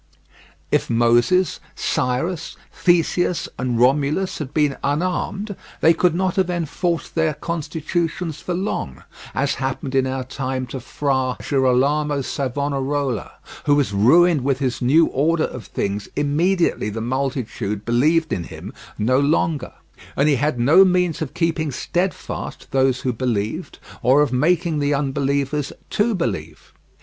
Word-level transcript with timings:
If 0.71 0.89
Moses, 0.89 1.59
Cyrus, 1.75 2.57
Theseus, 2.73 3.47
and 3.59 3.79
Romulus 3.79 4.39
had 4.39 4.51
been 4.51 4.77
unarmed 4.83 5.55
they 5.79 5.93
could 5.93 6.15
not 6.15 6.37
have 6.37 6.49
enforced 6.49 7.13
their 7.13 7.35
constitutions 7.35 8.39
for 8.41 8.55
long—as 8.55 9.53
happened 9.53 9.93
in 9.93 10.07
our 10.07 10.23
time 10.23 10.65
to 10.73 10.79
Fra 10.79 11.37
Girolamo 11.39 12.23
Savonarola, 12.23 13.33
who 13.67 13.75
was 13.75 13.93
ruined 13.93 14.41
with 14.43 14.57
his 14.57 14.81
new 14.81 15.05
order 15.05 15.43
of 15.45 15.67
things 15.67 16.09
immediately 16.15 16.89
the 16.89 16.99
multitude 16.99 17.85
believed 17.85 18.33
in 18.33 18.45
him 18.45 18.73
no 18.97 19.19
longer, 19.19 19.73
and 20.15 20.27
he 20.27 20.37
had 20.37 20.59
no 20.59 20.83
means 20.83 21.21
of 21.21 21.35
keeping 21.35 21.69
steadfast 21.69 22.71
those 22.71 23.01
who 23.01 23.13
believed 23.13 23.77
or 24.01 24.23
of 24.23 24.33
making 24.33 24.79
the 24.79 24.95
unbelievers 24.95 25.71
to 25.91 26.15
believe. 26.15 26.73